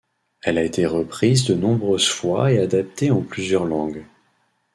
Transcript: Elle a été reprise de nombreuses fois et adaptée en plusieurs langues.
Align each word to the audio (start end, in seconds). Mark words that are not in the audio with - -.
Elle 0.41 0.57
a 0.57 0.63
été 0.63 0.87
reprise 0.87 1.45
de 1.45 1.53
nombreuses 1.53 2.09
fois 2.09 2.51
et 2.51 2.57
adaptée 2.57 3.11
en 3.11 3.21
plusieurs 3.21 3.65
langues. 3.65 4.03